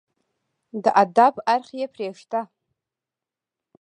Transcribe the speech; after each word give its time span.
د 0.83 0.85
ادب 1.03 1.33
اړخ 1.53 1.69
يې 1.79 1.85
پرېږده 1.93 2.41